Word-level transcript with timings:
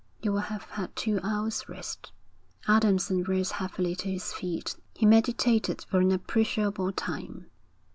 'You 0.23 0.31
will 0.33 0.39
have 0.39 0.63
had 0.63 0.95
two 0.95 1.19
hours 1.21 1.69
rest.' 1.69 2.11
Adamson 2.67 3.23
rose 3.25 3.51
heavily 3.51 3.95
to 3.97 4.09
his 4.09 4.33
feet. 4.33 4.75
He 4.95 5.05
meditated 5.05 5.83
for 5.83 5.99
an 5.99 6.11
appreciable 6.11 6.91
time. 6.91 7.51